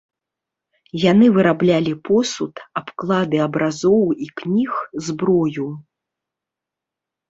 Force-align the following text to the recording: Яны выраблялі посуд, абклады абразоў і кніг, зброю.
Яны 1.11 1.27
выраблялі 1.35 1.93
посуд, 2.09 2.55
абклады 2.83 3.37
абразоў 3.51 4.03
і 4.23 4.35
кніг, 4.43 4.71
зброю. 5.13 5.73